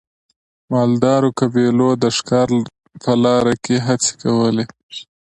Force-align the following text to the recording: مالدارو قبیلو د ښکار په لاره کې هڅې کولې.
مالدارو 0.71 1.29
قبیلو 1.39 1.89
د 2.03 2.05
ښکار 2.17 2.47
په 3.01 3.11
لاره 3.23 3.53
کې 3.63 3.75
هڅې 3.87 4.11
کولې. 4.21 4.65